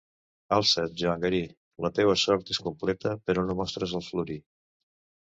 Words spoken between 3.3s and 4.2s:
no mostres el